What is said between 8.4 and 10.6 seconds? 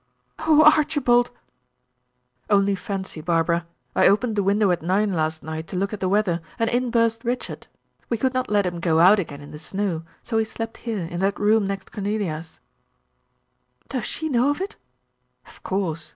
let him go out again in the snow, so he